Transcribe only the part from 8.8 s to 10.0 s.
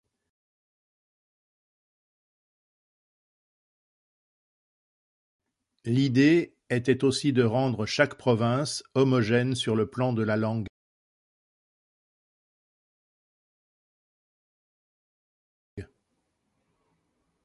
homogène sur le